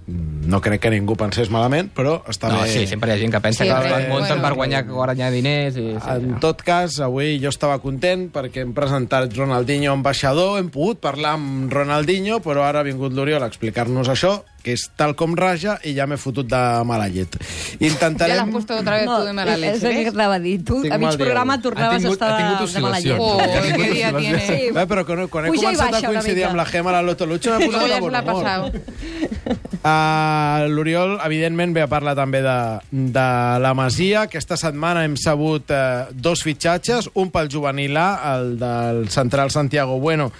No 0.06 0.60
crec 0.60 0.82
que 0.82 0.90
ningú 0.92 1.14
pensés 1.16 1.48
malament, 1.48 1.88
però 1.96 2.18
està 2.28 2.50
No, 2.52 2.60
bé. 2.60 2.68
sí, 2.68 2.86
sempre 2.86 3.08
hi 3.10 3.14
ha 3.14 3.18
gent 3.22 3.32
que 3.32 3.40
pensa 3.40 3.64
Sí, 3.64 3.70
que 3.70 3.76
es 3.88 4.08
munten 4.08 4.28
bueno. 4.36 4.42
per 4.42 4.52
guanyar, 4.54 4.84
guanyar 4.86 5.30
diners. 5.32 5.76
I, 5.76 5.94
sí, 5.96 6.10
En 6.12 6.38
tot 6.40 6.60
cas, 6.62 6.98
avui 7.00 7.38
jo 7.40 7.48
estava 7.48 7.78
content 7.80 8.26
perquè 8.30 8.60
hem 8.66 8.74
presentat 8.76 9.32
Ronaldinho 9.34 9.92
ambaixador, 9.96 10.58
hem 10.60 10.68
pogut 10.68 11.00
parlar 11.00 11.38
amb 11.38 11.72
Ronaldinho, 11.72 12.40
però 12.44 12.66
ara 12.68 12.80
ha 12.80 12.84
vingut 12.84 13.14
l'Oriol 13.16 13.42
a 13.42 13.46
explicar-nos 13.48 14.08
això, 14.12 14.42
que 14.64 14.72
és 14.72 14.90
tal 14.96 15.14
com 15.16 15.34
raja, 15.36 15.78
i 15.84 15.92
ja 15.96 16.06
m'he 16.06 16.16
fotut 16.16 16.46
de 16.48 16.60
mala 16.84 17.08
llet. 17.08 17.34
Ya 17.36 17.40
le 17.80 17.86
has 17.86 17.92
Intentarem... 17.92 18.50
puesto 18.52 18.76
otra 18.76 18.96
vez 18.96 19.04
tú 19.06 19.24
de 19.24 19.32
mala 19.32 19.54
és 19.54 19.60
leche, 19.60 19.86
el 19.88 19.92
que 19.96 20.04
¿ves? 20.04 20.14
anava 20.14 20.34
a 20.34 20.38
dir. 20.38 20.64
Tu, 20.64 20.82
Tinc 20.82 20.94
a 20.94 20.98
mig 20.98 21.08
dia 21.10 21.18
programa 21.18 21.60
tornaves 21.60 22.02
tingut- 22.02 22.10
a 22.10 22.12
estar 22.12 22.36
de 22.36 22.80
mala 22.80 23.00
llet. 23.00 23.08
oscil·lacions. 23.08 23.18
Oh, 23.20 23.38
qué 23.38 23.92
día 23.92 24.12
tiene. 24.16 24.46
Sí. 24.46 24.62
Eh, 24.72 24.86
però 24.88 25.04
quan, 25.04 25.28
quan 25.28 25.44
he 25.46 25.48
Puja 25.48 25.68
començat 25.72 25.94
a 25.94 26.06
coincidir 26.08 26.44
amb 26.44 26.56
la 26.56 26.64
Gema, 26.64 26.92
la 26.92 27.02
Loto 27.02 27.26
Lucho, 27.26 27.58
m'he 27.58 27.66
posat 27.66 27.88
de 27.88 28.00
bon 28.00 28.14
humor. 28.14 28.72
Uh, 29.84 30.64
L'Oriol, 30.72 31.18
evidentment, 31.26 31.74
ve 31.76 31.82
a 31.84 31.88
parlar 31.92 32.14
també 32.16 32.40
de, 32.40 32.56
de 32.88 33.24
la 33.60 33.74
Masia. 33.76 34.22
Aquesta 34.24 34.56
setmana 34.56 35.02
hem 35.04 35.18
sabut 35.20 35.68
uh, 35.76 36.08
dos 36.16 36.40
fitxatges, 36.46 37.10
un 37.20 37.28
pel 37.34 37.50
juvenil 37.52 37.98
A, 38.00 38.08
el 38.32 38.54
del 38.56 39.02
central 39.12 39.52
Santiago 39.52 39.98
Bueno, 40.00 40.30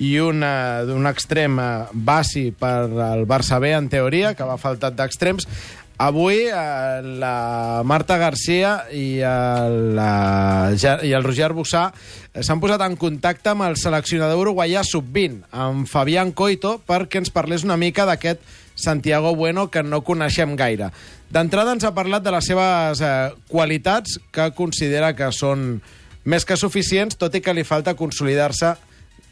i 0.00 0.14
un 0.24 0.40
uh, 0.40 0.86
d'un 0.88 1.04
extrem 1.12 1.60
uh, 1.60 1.92
Bassi 1.92 2.48
per 2.56 2.88
al 2.88 3.28
Barça 3.28 3.60
B, 3.60 3.74
en 3.76 3.92
teoria, 3.92 4.32
que 4.32 4.48
va 4.48 4.56
faltat 4.56 4.96
d'extrems. 4.96 5.50
Avui 5.96 6.40
eh, 6.50 7.02
la 7.22 7.82
Marta 7.86 8.16
Garcia 8.18 8.80
i 8.90 9.20
el, 9.22 9.76
la, 9.94 10.72
i 10.74 11.12
el 11.14 11.22
Roger 11.22 11.52
Bussà 11.54 11.84
eh, 11.94 12.42
s'han 12.42 12.58
posat 12.58 12.82
en 12.82 12.96
contacte 12.98 13.52
amb 13.52 13.62
el 13.68 13.78
seleccionador 13.78 14.42
uruguaià 14.42 14.82
sub-20, 14.82 15.44
amb 15.54 15.86
Fabián 15.86 16.34
Coito, 16.34 16.80
perquè 16.82 17.22
ens 17.22 17.30
parlés 17.30 17.62
una 17.62 17.78
mica 17.78 18.08
d'aquest 18.10 18.42
Santiago 18.74 19.34
Bueno 19.34 19.70
que 19.70 19.82
no 19.82 20.02
coneixem 20.02 20.56
gaire. 20.56 20.90
D'entrada 21.30 21.72
ens 21.74 21.84
ha 21.84 21.94
parlat 21.94 22.22
de 22.22 22.32
les 22.34 22.46
seves 22.46 23.00
eh, 23.00 23.32
qualitats 23.48 24.18
que 24.32 24.50
considera 24.54 25.14
que 25.14 25.30
són 25.32 25.80
més 26.24 26.44
que 26.44 26.56
suficients, 26.56 27.16
tot 27.16 27.34
i 27.34 27.42
que 27.44 27.54
li 27.54 27.64
falta 27.64 27.94
consolidar-se 27.94 28.74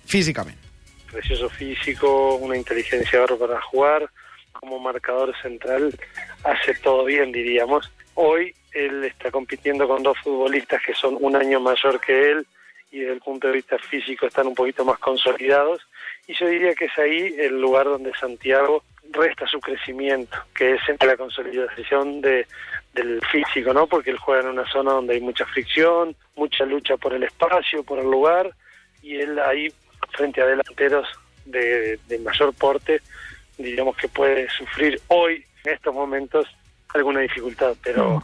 físicament. 0.06 0.58
precioso 1.12 1.50
físico, 1.50 2.36
una 2.36 2.56
inteligencia 2.56 3.20
bárbara 3.20 3.54
para 3.54 3.62
jugar, 3.62 4.10
como 4.52 4.78
marcador 4.78 5.34
central 5.42 5.94
hace 6.42 6.74
todo 6.76 7.04
bien, 7.04 7.30
diríamos. 7.32 7.92
Hoy 8.14 8.54
él 8.72 9.04
está 9.04 9.30
compitiendo 9.30 9.86
con 9.86 10.02
dos 10.02 10.18
futbolistas 10.20 10.80
que 10.84 10.94
son 10.94 11.18
un 11.20 11.36
año 11.36 11.60
mayor 11.60 12.00
que 12.00 12.30
él 12.30 12.46
y 12.90 13.00
desde 13.00 13.12
el 13.12 13.20
punto 13.20 13.48
de 13.48 13.54
vista 13.54 13.78
físico 13.78 14.26
están 14.26 14.46
un 14.46 14.54
poquito 14.54 14.84
más 14.84 14.98
consolidados 14.98 15.80
y 16.26 16.34
yo 16.34 16.46
diría 16.46 16.74
que 16.74 16.86
es 16.86 16.98
ahí 16.98 17.34
el 17.38 17.60
lugar 17.60 17.86
donde 17.86 18.12
Santiago 18.14 18.82
resta 19.12 19.46
su 19.46 19.60
crecimiento, 19.60 20.36
que 20.54 20.74
es 20.74 20.80
en 20.88 20.96
la 21.06 21.16
consolidación 21.16 22.20
de, 22.20 22.46
del 22.94 23.20
físico, 23.30 23.72
¿no? 23.72 23.86
Porque 23.86 24.10
él 24.10 24.18
juega 24.18 24.42
en 24.42 24.48
una 24.48 24.66
zona 24.70 24.92
donde 24.92 25.14
hay 25.14 25.20
mucha 25.20 25.46
fricción, 25.46 26.16
mucha 26.36 26.64
lucha 26.64 26.96
por 26.96 27.14
el 27.14 27.22
espacio, 27.24 27.82
por 27.82 27.98
el 27.98 28.10
lugar 28.10 28.50
y 29.02 29.16
él 29.16 29.38
ahí 29.38 29.72
frente 30.10 30.42
a 30.42 30.46
delanteros 30.46 31.08
de, 31.44 31.98
de 32.08 32.18
mayor 32.18 32.54
porte, 32.54 33.00
diríamos 33.58 33.96
que 33.96 34.08
puede 34.08 34.48
sufrir 34.50 35.00
hoy, 35.08 35.44
en 35.64 35.74
estos 35.74 35.94
momentos, 35.94 36.46
alguna 36.94 37.20
dificultad, 37.20 37.74
pero 37.82 38.22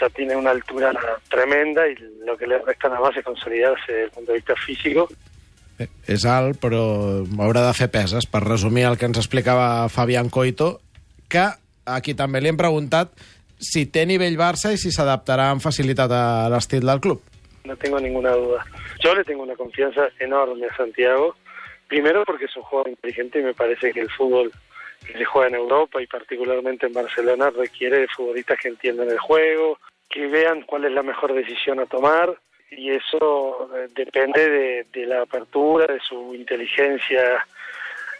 ya 0.00 0.08
tiene 0.10 0.34
una 0.36 0.50
altura 0.50 0.92
tremenda 1.28 1.86
y 1.88 1.94
lo 2.24 2.36
que 2.36 2.46
le 2.46 2.58
resta 2.58 2.88
nada 2.88 3.00
más 3.00 3.16
es 3.16 3.24
consolidarse 3.24 3.92
desde 3.92 4.04
el 4.04 4.10
punto 4.10 4.32
de 4.32 4.38
vista 4.38 4.56
físico. 4.56 5.08
És 6.06 6.24
alt, 6.28 6.58
però 6.60 6.82
haurà 7.44 7.66
de 7.66 7.74
fer 7.76 7.90
peses. 7.92 8.26
Per 8.26 8.42
resumir 8.44 8.86
el 8.88 8.98
que 8.98 9.08
ens 9.10 9.20
explicava 9.20 9.88
Fabián 9.92 10.30
Coito, 10.30 10.80
que 11.28 11.46
aquí 11.86 12.14
també 12.14 12.40
li 12.40 12.52
hem 12.52 12.60
preguntat 12.60 13.12
si 13.62 13.86
té 13.86 14.04
nivell 14.06 14.36
Barça 14.38 14.72
i 14.74 14.80
si 14.80 14.90
s'adaptarà 14.90 15.50
amb 15.52 15.62
facilitat 15.62 16.10
a 16.10 16.24
l'estil 16.52 16.86
del 16.86 17.00
club. 17.00 17.22
No 17.64 17.76
tengo 17.76 18.00
ninguna 18.00 18.32
duda. 18.34 18.64
Yo 19.02 19.14
le 19.14 19.24
tengo 19.24 19.44
una 19.44 19.54
confianza 19.54 20.08
enorme 20.18 20.66
a 20.66 20.76
Santiago, 20.76 21.36
primero 21.86 22.24
porque 22.24 22.46
es 22.46 22.56
un 22.56 22.64
jugador 22.64 22.90
inteligente 22.90 23.38
y 23.38 23.42
me 23.42 23.54
parece 23.54 23.92
que 23.92 24.00
el 24.00 24.10
fútbol 24.10 24.50
que 25.06 25.18
se 25.18 25.24
juega 25.24 25.48
en 25.48 25.54
Europa 25.54 26.02
y 26.02 26.06
particularmente 26.06 26.86
en 26.86 26.92
Barcelona 26.92 27.50
requiere 27.50 28.00
de 28.00 28.08
futbolistas 28.08 28.58
que 28.60 28.68
entiendan 28.68 29.10
el 29.10 29.18
juego, 29.18 29.78
que 30.08 30.26
vean 30.26 30.62
cuál 30.62 30.84
es 30.84 30.92
la 30.92 31.02
mejor 31.02 31.34
decisión 31.34 31.80
a 31.80 31.86
tomar 31.86 32.36
y 32.76 32.90
eso 32.90 33.70
eh, 33.76 33.88
depende 33.94 34.48
de, 34.48 34.86
de 34.92 35.06
la 35.06 35.22
apertura, 35.22 35.86
de 35.86 36.00
su 36.00 36.34
inteligencia 36.34 37.46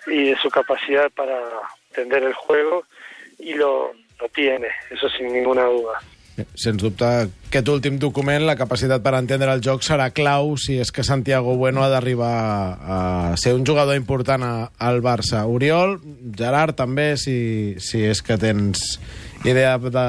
y 0.07 0.31
de 0.31 0.37
su 0.37 0.51
capacidad 0.51 1.11
para 1.11 1.39
entender 1.91 2.25
el 2.25 2.35
juego 2.35 2.85
y 3.39 3.55
lo, 3.55 3.93
lo 4.21 4.29
tiene, 4.29 4.69
eso 4.91 5.09
sin 5.11 5.33
ninguna 5.33 5.65
duda. 5.65 6.01
Sens 6.57 6.81
dubte, 6.81 7.09
aquest 7.51 7.69
últim 7.69 7.99
document, 8.01 8.47
la 8.49 8.57
capacitat 8.57 9.03
per 9.05 9.13
entendre 9.19 9.53
el 9.53 9.61
joc, 9.65 9.83
serà 9.85 10.09
clau 10.17 10.55
si 10.61 10.79
és 10.81 10.93
que 10.95 11.05
Santiago 11.05 11.57
Bueno 11.61 11.83
ha 11.85 11.91
d'arribar 11.93 12.33
a 12.81 13.01
ser 13.41 13.53
un 13.57 13.67
jugador 13.69 13.99
important 13.99 14.47
al 14.47 15.03
Barça. 15.05 15.45
Oriol, 15.45 15.99
Gerard 16.39 16.79
també, 16.79 17.13
si, 17.21 17.77
si 17.85 18.01
és 18.09 18.23
que 18.25 18.39
tens 18.41 18.81
idea 19.45 19.77
de 19.77 20.07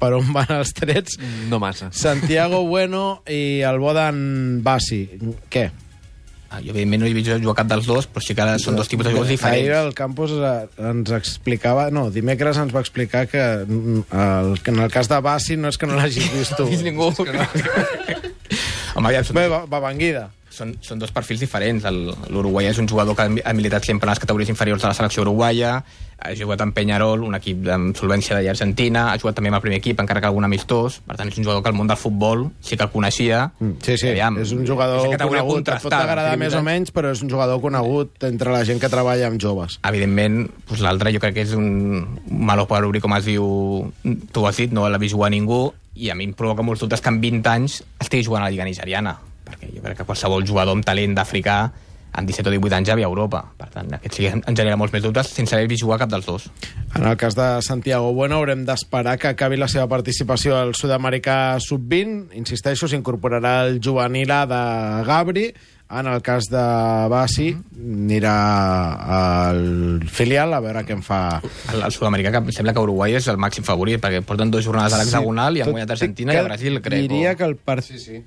per 0.00 0.12
on 0.16 0.32
van 0.34 0.50
els 0.58 0.74
trets. 0.74 1.20
No 1.50 1.60
massa. 1.62 1.92
Santiago 1.92 2.64
Bueno 2.66 3.22
i 3.30 3.62
el 3.66 3.78
Bodan 3.78 4.64
Bassi. 4.66 5.04
Què? 5.52 5.68
Ah, 6.50 6.58
jo, 6.58 6.72
evidentment, 6.72 7.04
no 7.04 7.06
he 7.06 7.14
vist 7.14 7.30
jugar 7.30 7.54
cap 7.60 7.68
dels 7.70 7.86
dos, 7.86 8.08
però 8.10 8.24
sí 8.26 8.34
que 8.34 8.42
ara 8.42 8.56
són 8.58 8.74
dos 8.74 8.88
tipus 8.90 9.06
de 9.06 9.12
jugadors 9.12 9.30
Ahir 9.30 9.36
diferents. 9.38 9.84
el 9.86 9.92
Campos 9.94 10.32
eh, 10.34 10.66
ens 10.90 11.12
explicava... 11.14 11.84
No, 11.94 12.08
dimecres 12.10 12.58
ens 12.58 12.74
va 12.74 12.82
explicar 12.82 13.28
que, 13.30 13.44
mm, 13.68 14.02
el, 14.24 14.58
que 14.58 14.74
en 14.74 14.82
el 14.82 14.90
cas 14.90 15.06
de 15.12 15.20
Bassi 15.22 15.54
no 15.56 15.70
és 15.70 15.78
que 15.78 15.86
no 15.86 15.94
l'hagis 15.94 16.26
vist 16.34 16.58
tu. 16.58 16.66
No 16.66 16.70
vist 16.74 16.82
ningú. 16.82 17.12
Home, 18.96 19.06
aviam, 19.06 19.30
Bé, 19.38 19.46
va, 19.46 19.62
va 19.70 19.78
Banguida. 19.86 20.26
Són, 20.50 20.74
són 20.82 20.98
dos 21.00 21.12
perfils 21.14 21.40
diferents. 21.40 21.86
L'Uruguai 22.30 22.68
és 22.70 22.78
un 22.82 22.88
jugador 22.90 23.16
que 23.16 23.26
ha 23.44 23.56
militat 23.56 23.86
sempre 23.86 24.08
en 24.08 24.14
les 24.14 24.22
categories 24.22 24.50
inferiors 24.52 24.82
de 24.82 24.90
la 24.90 24.94
selecció 24.94 25.22
uruguaia, 25.22 25.78
ha 26.20 26.34
jugat 26.36 26.60
amb 26.60 26.74
Peñarol, 26.76 27.22
un 27.24 27.34
equip 27.38 27.68
amb 27.72 27.96
solvència 27.96 28.36
d'allà 28.36 28.52
Argentina, 28.52 29.06
ha 29.08 29.18
jugat 29.18 29.38
també 29.38 29.48
amb 29.48 29.56
el 29.56 29.62
primer 29.64 29.78
equip, 29.80 30.02
encara 30.02 30.20
que 30.20 30.28
algun 30.28 30.44
amistós, 30.44 30.98
per 31.06 31.16
tant 31.16 31.30
és 31.32 31.38
un 31.40 31.46
jugador 31.46 31.62
que 31.64 31.70
el 31.72 31.78
món 31.78 31.88
del 31.88 31.96
futbol 31.96 32.50
sí 32.60 32.76
que 32.76 32.84
el 32.84 32.90
coneixia. 32.92 33.46
Mm, 33.58 33.78
Sí, 33.86 33.96
sí, 33.96 34.10
Aviam, 34.10 34.36
és 34.42 34.52
un 34.52 34.66
jugador 34.68 35.00
és 35.00 35.16
conegut. 35.22 35.68
Et 35.68 35.82
pot 35.86 35.96
agradar 35.96 36.36
més 36.36 36.54
o 36.54 36.62
menys, 36.66 36.92
però 36.92 37.14
és 37.14 37.22
un 37.24 37.30
jugador 37.32 37.60
conegut 37.64 38.28
entre 38.28 38.52
la 38.52 38.64
gent 38.68 38.82
que 38.82 38.92
treballa 38.92 39.30
amb 39.30 39.40
joves. 39.40 39.78
Evidentment, 39.88 40.42
doncs 40.68 40.84
l'altre 40.84 41.14
jo 41.14 41.22
crec 41.24 41.38
que 41.38 41.46
és 41.48 41.56
un 41.56 42.04
malo 42.28 42.68
per 42.68 42.84
obrir, 42.84 43.00
com 43.00 43.16
es 43.16 43.24
diu, 43.24 43.88
tu 44.32 44.46
has 44.46 44.60
dit, 44.60 44.72
no 44.76 44.88
l'ha 44.88 45.00
vist 45.00 45.16
jugar 45.16 45.32
ningú, 45.32 45.70
i 45.96 46.10
a 46.10 46.14
mi 46.14 46.28
em 46.28 46.36
provoca 46.36 46.62
molts 46.62 46.84
dubtes 46.84 47.00
que 47.00 47.08
en 47.08 47.20
20 47.20 47.48
anys 47.48 47.80
estigui 47.98 48.28
jugant 48.28 48.44
a 48.44 48.48
la 48.48 48.52
Lliga 48.52 48.68
Nigeriana, 48.68 49.16
perquè 49.50 49.70
jo 49.74 49.82
crec 49.84 49.98
que 50.02 50.08
qualsevol 50.08 50.46
jugador 50.46 50.76
amb 50.78 50.84
talent 50.86 51.14
d'africà 51.18 51.60
amb 52.10 52.26
17 52.26 52.48
o 52.48 52.52
18 52.56 52.74
anys 52.74 52.88
ja 52.88 52.94
ve 52.98 53.04
a 53.04 53.06
Europa. 53.06 53.44
Per 53.56 53.68
tant, 53.70 53.92
aquest 53.94 54.16
sí 54.16 54.24
que 54.24 54.32
ens 54.34 54.56
genera 54.58 54.74
molts 54.76 54.90
més 54.92 55.02
dubtes 55.04 55.28
sense 55.30 55.54
haver 55.54 55.68
vist 55.70 55.84
jugar 55.84 56.00
cap 56.00 56.10
dels 56.10 56.26
dos. 56.26 56.48
En 56.98 57.04
el 57.06 57.16
cas 57.16 57.36
de 57.38 57.62
Santiago 57.62 58.12
Bueno, 58.12 58.40
haurem 58.40 58.64
d'esperar 58.66 59.16
que 59.16 59.28
acabi 59.30 59.56
la 59.56 59.68
seva 59.70 59.86
participació 59.86 60.56
al 60.58 60.74
Sud-americà 60.74 61.60
Sub-20. 61.62 62.32
Insisteixo, 62.34 62.88
s'incorporarà 62.90 63.60
el 63.68 63.78
juvenil 63.84 64.30
A 64.34 64.40
de 64.50 65.04
Gabri. 65.06 65.52
En 65.90 66.06
el 66.06 66.20
cas 66.22 66.46
de 66.50 66.60
Bassi, 67.10 67.48
anirà 67.78 68.34
al 69.50 70.02
filial 70.06 70.54
a 70.54 70.60
veure 70.62 70.84
què 70.86 70.94
en 70.94 71.02
fa. 71.02 71.40
El, 71.72 71.82
el 71.82 71.94
sud-americà, 71.94 72.30
que 72.34 72.42
em 72.42 72.50
sembla 72.54 72.74
que 72.76 72.84
Uruguai 72.84 73.16
és 73.18 73.26
el 73.32 73.38
màxim 73.42 73.66
favorit, 73.66 73.98
perquè 74.02 74.20
porten 74.26 74.50
dues 74.54 74.66
jornades 74.66 74.94
a 74.94 75.00
l'hexagonal 75.02 75.56
i 75.58 75.64
han 75.64 75.72
guanyat 75.74 75.94
Argentina 75.96 76.34
i 76.36 76.42
a 76.42 76.44
Brasil, 76.46 76.78
crec. 76.84 77.06
Diria 77.08 77.32
o- 77.34 77.36
que 77.40 77.48
el 77.48 77.56
partit... 77.56 77.98
Sí, 77.98 77.98
sí. 77.98 78.22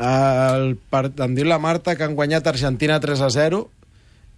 El 0.00 0.78
part... 0.90 1.20
Em 1.20 1.36
diu 1.36 1.46
la 1.48 1.60
Marta 1.60 1.94
que 1.96 2.06
han 2.06 2.16
guanyat 2.16 2.48
Argentina 2.48 2.96
3 3.00 3.20
a 3.26 3.30
0 3.34 3.60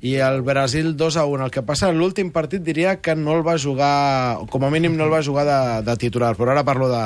i 0.03 0.17
el 0.19 0.43
Brasil 0.43 0.97
2 0.99 1.17
a 1.17 1.25
1. 1.31 1.47
El 1.47 1.55
que 1.55 1.63
passa, 1.63 1.93
l'últim 1.95 2.33
partit 2.35 2.65
diria 2.67 2.97
que 2.99 3.15
no 3.15 3.37
el 3.39 3.47
va 3.47 3.55
jugar, 3.63 4.43
com 4.51 4.67
a 4.67 4.71
mínim 4.75 4.97
no 4.99 5.07
el 5.07 5.15
va 5.15 5.23
jugar 5.23 5.47
de, 5.47 5.59
de 5.87 5.97
titular, 5.97 6.35
però 6.35 6.51
ara 6.51 6.65
parlo 6.67 6.89
de, 6.91 7.05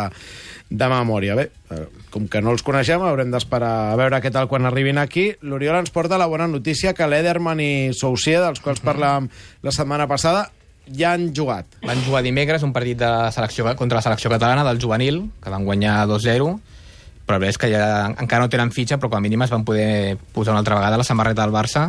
de 0.70 0.88
memòria. 0.88 1.36
Bé, 1.36 1.50
eh, 1.76 1.82
com 2.10 2.24
que 2.32 2.40
no 2.40 2.54
els 2.56 2.64
coneixem, 2.64 3.04
haurem 3.04 3.34
d'esperar 3.34 3.72
a 3.92 3.98
veure 4.00 4.22
què 4.24 4.32
tal 4.32 4.48
quan 4.48 4.64
arribin 4.64 4.96
aquí. 5.02 5.28
L'Oriol 5.44 5.82
ens 5.82 5.92
porta 5.92 6.16
la 6.16 6.28
bona 6.32 6.48
notícia 6.48 6.94
que 6.96 7.08
l'Ederman 7.08 7.60
i 7.60 7.72
Soucier, 7.92 8.40
dels 8.40 8.64
quals 8.64 8.80
parlàvem 8.80 9.28
la 9.62 9.74
setmana 9.76 10.08
passada, 10.08 10.46
ja 10.96 11.12
han 11.12 11.34
jugat. 11.36 11.68
Van 11.84 12.00
jugar 12.06 12.24
dimecres 12.24 12.64
un 12.64 12.72
partit 12.72 12.96
de 13.04 13.12
selecció, 13.36 13.68
contra 13.76 14.00
la 14.00 14.06
selecció 14.08 14.32
catalana 14.32 14.64
del 14.64 14.80
juvenil, 14.80 15.26
que 15.42 15.52
van 15.52 15.68
guanyar 15.68 16.06
2-0, 16.08 16.48
però 17.26 17.36
la 17.36 17.42
veritat 17.42 17.56
és 17.56 17.58
que 17.58 17.70
ja 17.72 17.86
encara 18.22 18.44
no 18.44 18.48
tenen 18.52 18.70
fitxa, 18.72 18.96
però 18.98 19.10
com 19.10 19.18
a 19.18 19.24
mínim 19.24 19.42
es 19.42 19.50
van 19.50 19.64
poder 19.66 20.16
posar 20.32 20.52
una 20.54 20.60
altra 20.62 20.76
vegada 20.78 20.96
la 21.00 21.04
samarreta 21.04 21.42
del 21.42 21.52
Barça. 21.54 21.88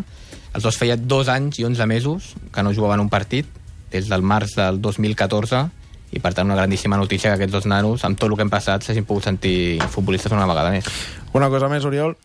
Els 0.53 0.63
dos 0.63 0.77
feia 0.77 0.97
dos 0.97 1.27
anys 1.29 1.59
i 1.59 1.65
11 1.67 1.85
mesos 1.85 2.31
que 2.53 2.63
no 2.63 2.73
jugaven 2.73 2.99
un 3.03 3.09
partit, 3.09 3.45
des 3.91 4.09
del 4.09 4.23
març 4.25 4.55
del 4.57 4.81
2014, 4.81 5.67
i 6.11 6.19
per 6.23 6.33
tant 6.33 6.47
una 6.47 6.55
grandíssima 6.55 6.97
notícia 6.97 7.29
que 7.29 7.35
aquests 7.35 7.53
dos 7.53 7.65
nanos, 7.69 8.03
amb 8.07 8.17
tot 8.17 8.29
el 8.31 8.35
que 8.35 8.41
hem 8.47 8.49
passat, 8.49 8.81
s'hagin 8.83 9.05
pogut 9.05 9.23
sentir 9.27 9.77
futbolistes 9.91 10.31
una 10.31 10.47
vegada 10.47 10.71
més. 10.71 10.85
Una 11.33 11.49
cosa 11.53 11.69
més, 11.69 11.85
Oriol? 11.85 12.15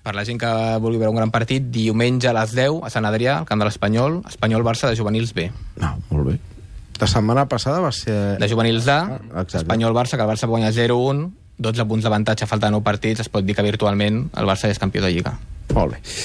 Per 0.00 0.14
la 0.16 0.24
gent 0.24 0.38
que 0.40 0.48
vulgui 0.80 0.96
veure 0.96 1.10
un 1.12 1.18
gran 1.18 1.30
partit, 1.34 1.66
diumenge 1.74 2.30
a 2.30 2.32
les 2.32 2.54
10 2.56 2.78
a 2.86 2.88
Sant 2.88 3.04
Adrià, 3.04 3.34
al 3.42 3.44
camp 3.50 3.60
de 3.60 3.66
l'Espanyol, 3.68 4.22
Espanyol-Barça 4.30 4.88
de 4.88 4.96
juvenils 4.96 5.34
B. 5.36 5.50
No, 5.82 5.90
molt 6.08 6.30
bé. 6.30 6.38
La 7.00 7.06
setmana 7.08 7.44
passada 7.48 7.80
va 7.84 7.90
ser... 7.92 8.38
de 8.40 8.48
juvenils 8.48 8.88
A, 8.88 9.00
Ah. 9.34 9.44
Espanyol-Barça, 9.44 10.16
que 10.16 10.22
el 10.24 10.28
Barça 10.30 10.48
guanya 10.48 10.70
0-1, 10.72 11.28
12 11.60 11.86
punts 11.86 12.06
d'avantatge, 12.06 12.48
falta 12.48 12.70
9 12.72 12.84
partits, 12.84 13.20
es 13.20 13.28
pot 13.32 13.44
dir 13.44 13.56
que 13.56 13.64
virtualment 13.66 14.24
el 14.40 14.48
Barça 14.48 14.72
és 14.72 14.80
campió 14.80 15.04
de 15.04 15.12
Lliga. 15.12 15.36
Molt 15.76 15.94
bé. 15.94 16.00